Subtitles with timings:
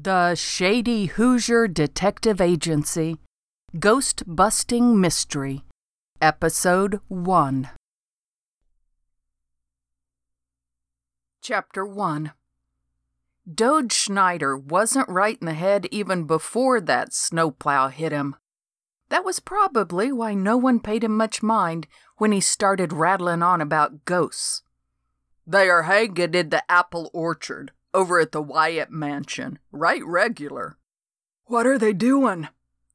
[0.00, 3.18] The Shady Hoosier Detective Agency.
[3.78, 5.64] Ghost Busting Mystery,
[6.22, 7.68] Episode 1.
[11.42, 12.32] Chapter 1
[13.52, 18.36] Dode Schneider wasn't right in the head even before that snowplow hit him.
[19.08, 21.86] That was probably why no one paid him much mind
[22.18, 24.62] when he started rattling on about ghosts.
[25.46, 30.76] They are hanging in the apple orchard over at the Wyatt mansion, right regular.
[31.46, 32.48] What are they doing?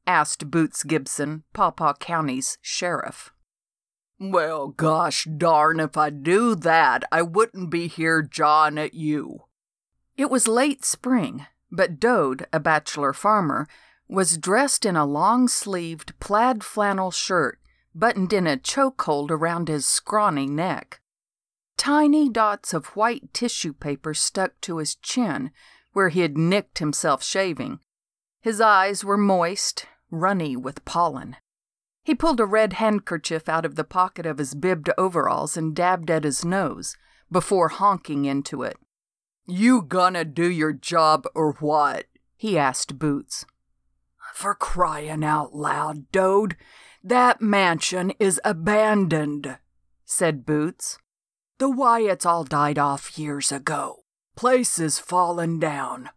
[0.06, 3.32] asked Boots Gibson, Pawpaw County's sheriff.
[4.20, 9.40] Well, gosh darn, if I do that, I wouldn't be here jawing at you.
[10.16, 13.66] It was late spring, but Dode, a bachelor farmer,
[14.08, 17.58] was dressed in a long sleeved plaid flannel shirt
[17.94, 21.00] buttoned in a chokehold around his scrawny neck.
[21.76, 25.50] Tiny dots of white tissue paper stuck to his chin,
[25.92, 27.78] where he had nicked himself shaving.
[28.40, 31.36] His eyes were moist, runny with pollen.
[32.02, 36.10] He pulled a red handkerchief out of the pocket of his bibbed overalls and dabbed
[36.10, 36.96] at his nose,
[37.30, 38.76] before honking into it.
[39.46, 42.06] You gonna do your job or what?
[42.36, 43.44] he asked Boots.
[44.32, 46.56] For crying out loud, Dode,
[47.02, 49.58] that mansion is abandoned,
[50.04, 50.98] said Boots.
[51.58, 54.04] The Wyatts all died off years ago.
[54.34, 56.10] Place is fallen down.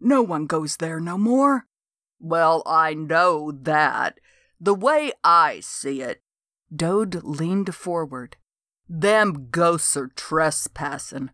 [0.00, 1.66] No one goes there no more.
[2.20, 4.18] Well, I know that.
[4.60, 6.22] The way I see it,
[6.74, 8.36] Dode leaned forward.
[8.88, 11.30] Them ghosts are trespassing.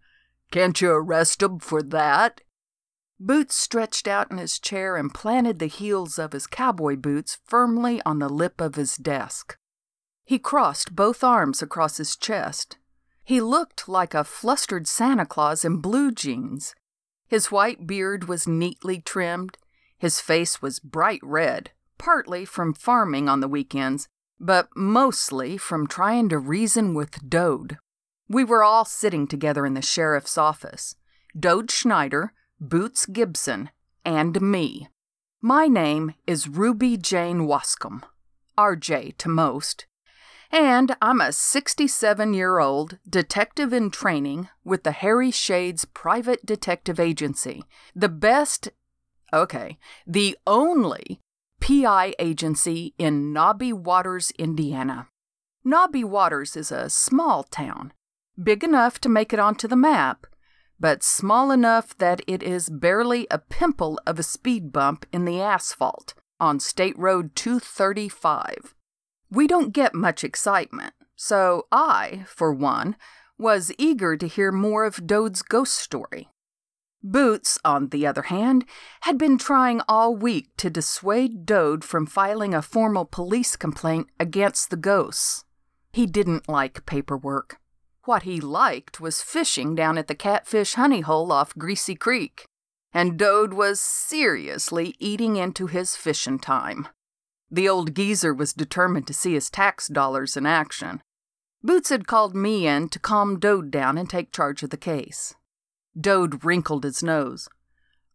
[0.55, 2.41] Can't you arrest 'em for that?
[3.20, 8.00] Boots stretched out in his chair and planted the heels of his cowboy boots firmly
[8.06, 9.58] on the lip of his desk.
[10.24, 12.78] He crossed both arms across his chest
[13.24, 16.74] he looked like a flustered Santa Claus in blue jeans.
[17.27, 19.57] His white beard was neatly trimmed.
[19.96, 24.08] His face was bright red, partly from farming on the weekends,
[24.39, 27.78] but mostly from trying to reason with Dode.
[28.29, 30.96] We were all sitting together in the sheriff's office
[31.39, 33.70] Dode Schneider, Boots Gibson,
[34.05, 34.89] and me.
[35.42, 38.02] My name is Ruby Jane Wascom,
[38.57, 39.86] RJ to most,
[40.51, 46.98] and I'm a 67 year old detective in training with the Harry Shades Private Detective
[46.98, 47.64] Agency,
[47.95, 48.70] the best,
[49.34, 49.77] okay,
[50.07, 51.20] the only
[51.61, 55.08] PI agency in Knobby Waters, Indiana.
[55.63, 57.92] Knobby Waters is a small town,
[58.42, 60.27] big enough to make it onto the map,
[60.78, 65.40] but small enough that it is barely a pimple of a speed bump in the
[65.40, 68.74] asphalt on State Road 235.
[69.30, 72.96] We don't get much excitement, so I, for one,
[73.39, 76.28] was eager to hear more of Dode's ghost story.
[77.02, 78.64] Boots, on the other hand,
[79.02, 84.70] had been trying all week to dissuade Dode from filing a formal police complaint against
[84.70, 85.45] the ghosts.
[85.92, 87.58] He didn't like paperwork.
[88.04, 92.46] What he liked was fishing down at the Catfish Honey Hole off Greasy Creek,
[92.92, 96.88] and Dode was seriously eating into his fishing time.
[97.50, 101.02] The old geezer was determined to see his tax dollars in action.
[101.62, 105.34] Boots had called me in to calm Dode down and take charge of the case.
[105.98, 107.48] Dode wrinkled his nose.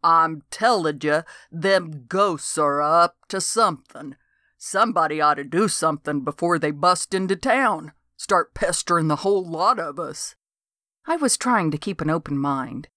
[0.04, 4.16] I'm tellin' you, them ghosts are up to something.
[4.58, 9.80] Somebody ought to do something before they bust into town, start pestering the whole lot
[9.80, 10.36] of us.
[11.08, 12.90] I was trying to keep an open mind.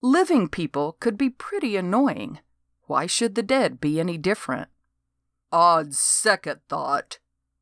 [0.00, 2.38] Living people could be pretty annoying.
[2.86, 4.68] Why should the dead be any different?
[5.52, 7.18] Odd second thought,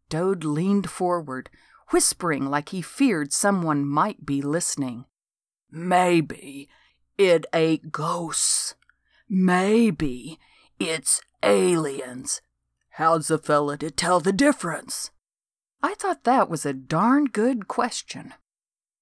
[0.09, 1.51] Dode leaned forward,
[1.91, 5.05] whispering like he feared someone might be listening.
[5.73, 6.69] Maybe
[7.19, 8.77] it ain't ghosts.
[9.29, 10.39] Maybe
[10.79, 12.43] it's aliens.
[12.91, 15.11] How's a fella to tell the difference?
[15.83, 18.35] I thought that was a darn good question.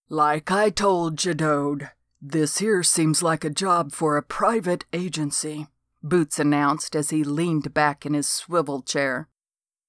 [0.09, 1.91] Like I told you, Dode,
[2.21, 5.69] this here seems like a job for a private agency.
[6.03, 9.29] Boots announced as he leaned back in his swivel chair.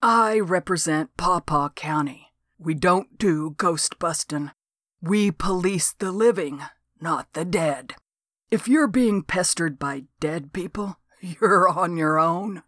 [0.02, 2.34] I represent Pawpaw County.
[2.58, 4.52] We don't do ghost bustin'.
[5.02, 6.62] We police the living,
[7.00, 7.96] not the dead.
[8.50, 12.64] If you're being pestered by dead people, you're on your own.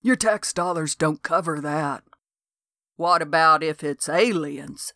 [0.00, 2.02] Your tax dollars don't cover that.
[2.98, 4.92] What about if it's aliens?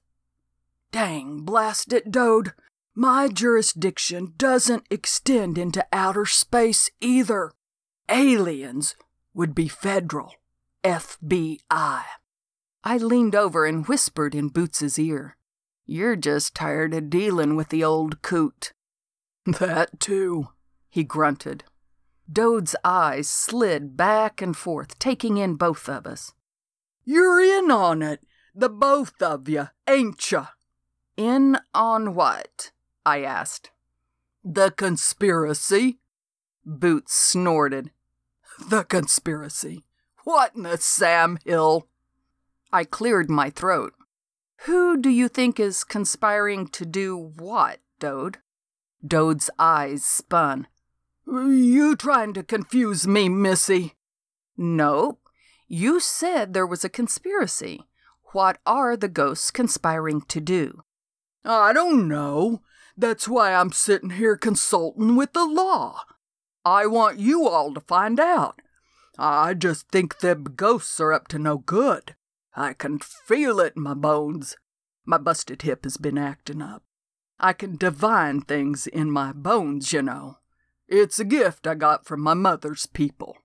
[0.91, 2.53] Dang, blast it, Dode.
[2.97, 7.53] My jurisdiction doesn't extend into outer space either.
[8.09, 8.97] Aliens
[9.35, 10.35] would be federal.
[10.83, 12.03] FBI.
[12.83, 15.37] I leaned over and whispered in Boots's ear.
[15.87, 18.73] You're just tired of dealing with the old coot.
[19.61, 20.49] That too,
[20.91, 21.63] he grunted.
[22.31, 26.33] Dode's eyes slid back and forth, taking in both of us.
[27.05, 28.21] You're in on it,
[28.55, 30.47] the both of you, ain't you?
[31.17, 32.71] In on what?
[33.05, 33.71] I asked.
[34.45, 35.99] The conspiracy.
[36.65, 37.91] Boots snorted.
[38.69, 39.85] The conspiracy.
[40.25, 41.89] What in the Sam Hill?
[42.73, 43.95] I cleared my throat.
[44.67, 48.39] Who do you think is conspiring to do what, Dode?
[49.05, 50.69] Dode's eyes spun.
[51.27, 53.95] You trying to confuse me, Missy?
[54.57, 55.22] Nope.
[55.75, 57.89] You said there was a conspiracy.
[58.33, 60.83] What are the ghosts conspiring to do?
[61.47, 62.61] I don't know.
[62.95, 66.03] That's why I'm sitting here consulting with the law.
[66.63, 68.61] I want you all to find out.
[69.19, 72.17] I just think them ghosts are up to no good.
[72.55, 74.57] I can feel it in my bones.
[75.07, 76.83] My busted hip has been acting up.
[77.41, 80.37] I can divine things in my bones, you know.
[80.87, 83.39] It's a gift I got from my mother's people.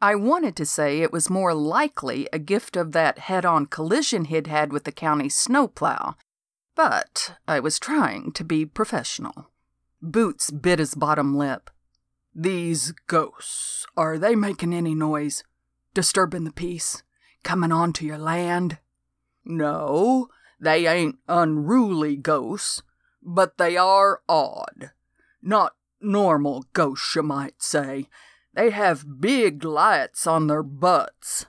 [0.00, 4.26] I wanted to say it was more likely a gift of that head on collision
[4.26, 6.16] he'd had with the county snowplow,
[6.74, 9.50] but I was trying to be professional.
[10.02, 11.70] Boots bit his bottom lip.
[12.34, 15.42] These ghosts, are they making any noise?
[15.94, 17.02] Disturbing the peace?
[17.42, 18.78] Coming onto your land?
[19.46, 20.28] No,
[20.60, 22.82] they ain't unruly ghosts,
[23.22, 24.90] but they are odd.
[25.40, 28.08] Not normal ghosts, you might say.
[28.56, 31.44] They have big lights on their butts.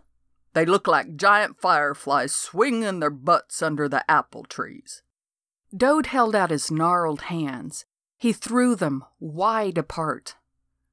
[0.54, 5.04] They look like giant fireflies swinging their butts under the apple trees.
[5.76, 7.86] Dode held out his gnarled hands.
[8.18, 10.36] He threw them wide apart.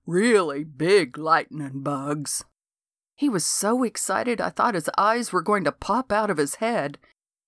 [0.06, 2.44] Really big lightning bugs.
[3.16, 6.56] He was so excited I thought his eyes were going to pop out of his
[6.56, 6.98] head.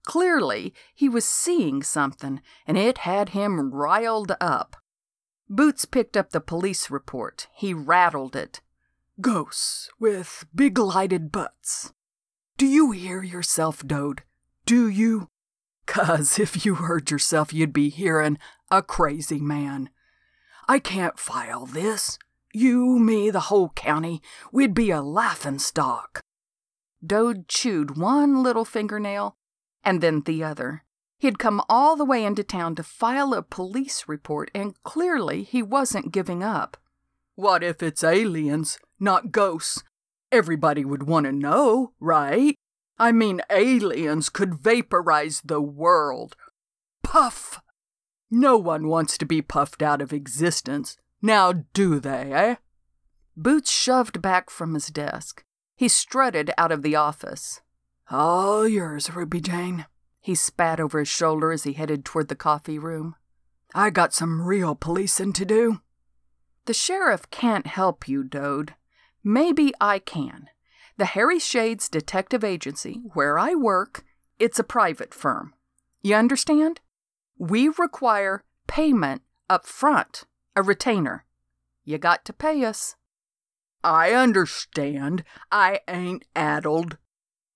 [0.05, 4.77] Clearly, he was seeing something, and it had him riled up.
[5.49, 7.47] Boots picked up the police report.
[7.55, 8.61] He rattled it.
[9.21, 11.93] Ghosts with big lighted butts.
[12.59, 14.23] Do you hear yourself, Dode?
[14.65, 15.29] Do you?
[15.87, 18.39] 'Cause if you heard yourself, you'd be hearing
[18.71, 19.91] a crazy man.
[20.67, 22.19] I can't file this.
[22.53, 24.21] You, me, the whole county,
[24.51, 26.21] we'd be a laughing stock.
[27.05, 29.37] Dode chewed one little fingernail
[29.85, 30.83] and then the other.
[31.19, 35.63] He'd come all the way into town to file a police report, and clearly he
[35.63, 36.77] wasn't giving up.
[37.35, 39.83] What if it's aliens, not ghosts?
[40.31, 42.55] Everybody would want to know, right?
[42.99, 46.37] I mean, aliens could vaporize the world.
[47.03, 47.61] Puff!
[48.31, 50.97] No one wants to be puffed out of existence.
[51.23, 52.55] Now do they, eh?
[53.37, 55.45] Boots shoved back from his desk.
[55.77, 57.61] He strutted out of the office.
[58.11, 59.87] All yours, Ruby Jane.
[60.27, 63.15] He spat over his shoulder as he headed toward the coffee room.
[63.77, 65.83] I got some real policing to do.
[66.65, 68.75] The sheriff can't help you, Dode.
[69.23, 70.49] Maybe I can.
[70.97, 74.05] The Harry Shades Detective Agency, where I work,
[74.37, 75.55] it's a private firm.
[76.03, 76.81] You understand?
[77.39, 80.25] We require payment up front,
[80.57, 81.25] a retainer.
[81.85, 82.97] You got to pay us.
[83.85, 85.23] I understand.
[85.53, 86.97] I ain't addled.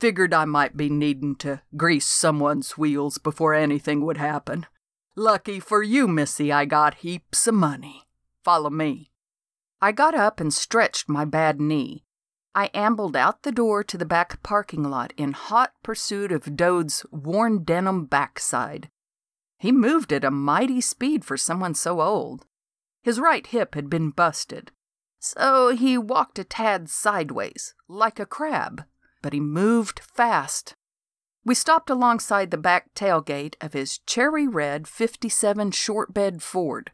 [0.00, 4.64] Figured I might be needing to grease someone's wheels before anything would happen.
[5.14, 8.04] Lucky for you, Missy, I got heaps of money.
[8.42, 9.10] Follow me.
[9.78, 12.04] I got up and stretched my bad knee.
[12.54, 17.04] I ambled out the door to the back parking lot in hot pursuit of Dode's
[17.12, 18.88] worn denim backside.
[19.58, 22.46] He moved at a mighty speed for someone so old.
[23.02, 24.72] His right hip had been busted,
[25.18, 28.84] so he walked a tad sideways, like a crab
[29.22, 30.74] but he moved fast.
[31.44, 36.90] We stopped alongside the back tailgate of his cherry red 57 short bed Ford.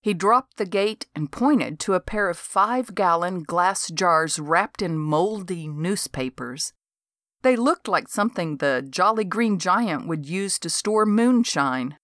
[0.00, 4.82] He dropped the gate and pointed to a pair of five gallon glass jars wrapped
[4.82, 6.72] in moldy newspapers.
[7.42, 11.98] They looked like something the Jolly Green Giant would use to store moonshine.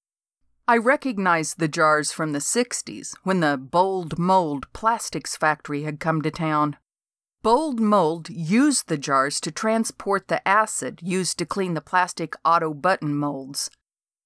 [0.67, 6.23] I recognized the jars from the 60s when the Bold Mold plastics factory had come
[6.23, 6.77] to town.
[7.43, 12.75] Bold Mold used the jars to transport the acid used to clean the plastic auto
[12.75, 13.71] button molds.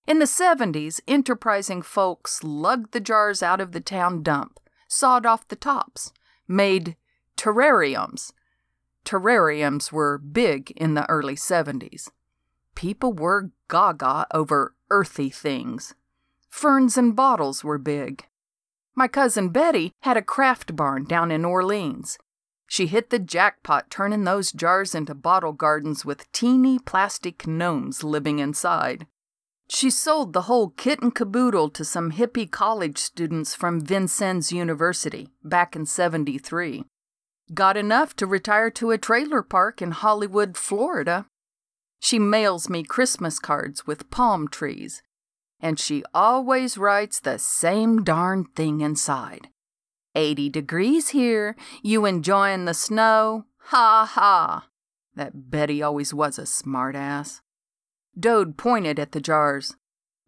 [0.06, 5.46] In the 70s, enterprising folks lugged the jars out of the town dump, sawed off
[5.46, 6.12] the tops,
[6.48, 6.96] made
[7.36, 8.32] terrariums.
[9.04, 12.08] Terrariums were big in the early 70s.
[12.74, 15.94] People were gaga over earthy things.
[16.48, 18.26] Ferns and bottles were big.
[18.94, 22.18] My cousin Betty had a craft barn down in Orleans.
[22.72, 28.38] She hit the jackpot turning those jars into bottle gardens with teeny plastic gnomes living
[28.38, 29.06] inside.
[29.68, 35.28] She sold the whole kit and caboodle to some hippie college students from Vincennes University
[35.44, 36.86] back in 73.
[37.52, 41.26] Got enough to retire to a trailer park in Hollywood, Florida.
[42.00, 45.02] She mails me Christmas cards with palm trees,
[45.60, 49.48] and she always writes the same darn thing inside.
[50.14, 53.46] 80 degrees here, you enjoying the snow?
[53.66, 54.68] Ha ha!
[55.14, 57.40] That Betty always was a smartass.
[58.18, 59.76] Dode pointed at the jars.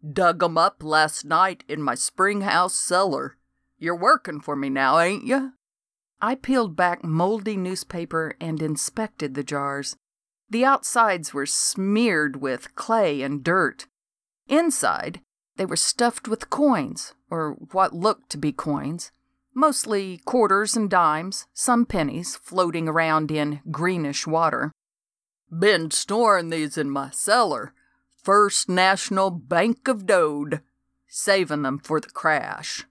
[0.07, 3.37] Dug 'em up last night in my spring house cellar.
[3.77, 5.53] You're working for me now, ain't you?
[6.21, 9.97] I peeled back moldy newspaper and inspected the jars.
[10.49, 13.87] The outsides were smeared with clay and dirt.
[14.47, 15.21] Inside,
[15.57, 19.11] they were stuffed with coins, or what looked to be coins,
[19.55, 24.71] mostly quarters and dimes, some pennies floating around in greenish water.
[25.49, 27.73] Been storing these in my cellar.
[28.21, 30.61] First National Bank of Dode.
[31.07, 32.83] Saving them for the crash.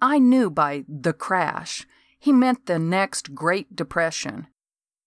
[0.00, 1.86] I knew by the crash
[2.18, 4.46] he meant the next Great Depression.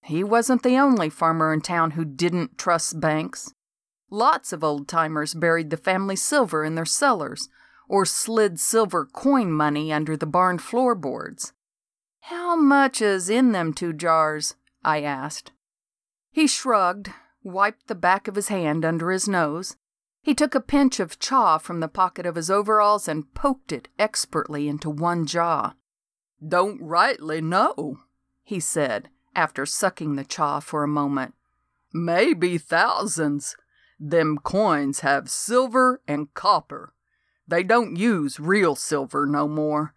[0.04, 3.54] He wasn't the only farmer in town who didn't trust banks.
[4.12, 7.50] Lots of old timers buried the family silver in their cellars
[7.88, 11.54] or slid silver coin money under the barn floorboards.
[12.22, 14.56] How much is in them two jars?
[14.84, 15.51] I asked.
[16.32, 17.12] He shrugged,
[17.44, 19.77] wiped the back of his hand under his nose.
[20.22, 23.89] He took a pinch of chaw from the pocket of his overalls and poked it
[24.00, 25.75] expertly into one jaw.
[26.46, 28.00] Don't rightly know,
[28.44, 31.36] he said, after sucking the chaw for a moment.
[31.94, 33.56] Maybe thousands.
[34.00, 36.94] Them coins have silver and copper.
[37.48, 39.94] They don't use real silver no more.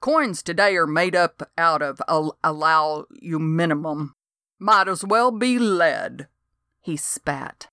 [0.00, 4.14] Coins today are made up out of al- aluminum.
[4.58, 6.28] Might as well be lead.
[6.80, 7.68] He spat.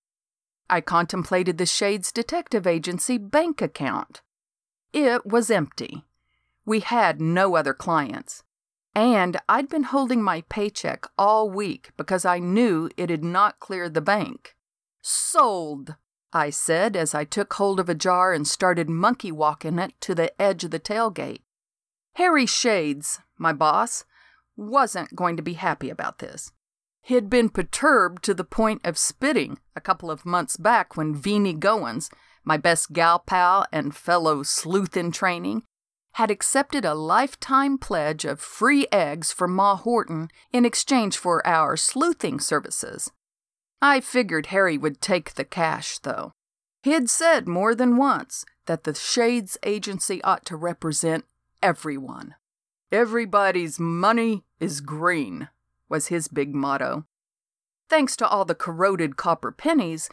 [0.69, 4.21] I contemplated the Shades Detective Agency bank account.
[4.93, 6.03] It was empty.
[6.65, 8.43] We had no other clients.
[8.93, 13.93] And I'd been holding my paycheck all week because I knew it had not cleared
[13.93, 14.55] the bank.
[15.01, 15.95] Sold,
[16.31, 20.13] I said as I took hold of a jar and started monkey walking it to
[20.13, 21.41] the edge of the tailgate.
[22.15, 24.05] Harry Shades, my boss,
[24.55, 26.51] wasn't going to be happy about this.
[27.01, 31.57] He'd been perturbed to the point of spitting a couple of months back when Veenie
[31.57, 32.11] Goins,
[32.43, 35.63] my best gal pal and fellow sleuth in training,
[36.13, 41.77] had accepted a lifetime pledge of free eggs from Ma Horton in exchange for our
[41.77, 43.11] sleuthing services.
[43.81, 46.33] I figured Harry would take the cash, though.
[46.83, 51.25] He'd said more than once that the Shades Agency ought to represent
[51.61, 52.35] everyone.
[52.91, 55.49] Everybody's money is green
[55.89, 57.05] was his big motto.
[57.89, 60.09] Thanks to all the corroded copper pennies,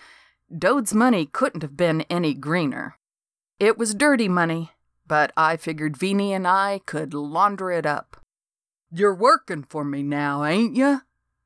[0.57, 2.97] Dode's money couldn't have been any greener.
[3.59, 4.71] It was dirty money,
[5.07, 8.17] but I figured Veenie and I could launder it up.
[8.91, 11.03] You're working for me now, ain't you?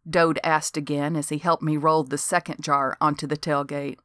[0.09, 3.99] Dode asked again as he helped me roll the second jar onto the tailgate.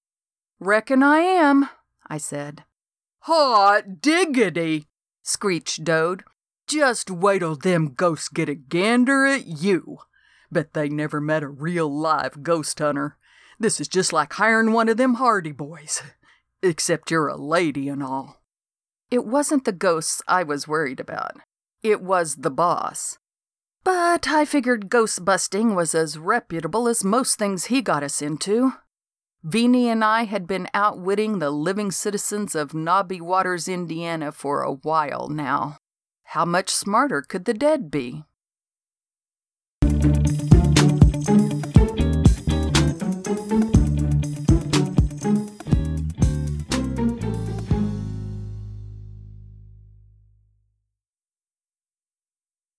[0.59, 1.69] Reckon I am,
[2.07, 2.63] I said.
[3.21, 4.87] Hot diggity,
[5.23, 6.23] screeched Dode.
[6.67, 9.99] Just wait till them ghosts get a gander at you.
[10.51, 13.17] Bet they never met a real live ghost hunter.
[13.59, 16.01] This is just like hiring one of them Hardy boys.
[16.63, 18.41] Except you're a lady and all.
[19.11, 21.37] It wasn't the ghosts I was worried about.
[21.83, 23.17] It was the boss.
[23.85, 28.73] But I figured ghost busting was as reputable as most things he got us into.
[29.43, 34.73] Veenie and I had been outwitting the living citizens of Knobby Waters, Indiana for a
[34.73, 35.77] while now.
[36.23, 38.23] How much smarter could the dead be?